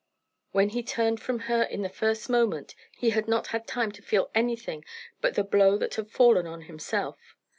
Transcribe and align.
When 0.51 0.69
he 0.69 0.81
turned 0.81 1.19
from 1.19 1.41
her 1.41 1.61
in 1.61 1.83
the 1.83 1.87
first 1.89 2.27
moment, 2.27 2.73
he 2.97 3.11
had 3.11 3.27
not 3.27 3.49
had 3.53 3.67
time 3.67 3.91
to 3.91 4.01
feel 4.01 4.31
anything 4.33 4.83
but 5.21 5.35
the 5.35 5.43
blow 5.43 5.77
that 5.77 5.93
had 5.93 6.09
fallen 6.09 6.47
on 6.47 6.61
himself. 6.63 7.35